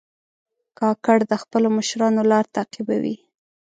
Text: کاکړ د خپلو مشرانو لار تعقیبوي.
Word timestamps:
کاکړ 0.79 1.17
د 1.31 1.33
خپلو 1.43 1.67
مشرانو 1.77 2.21
لار 2.31 2.45
تعقیبوي. 2.55 3.15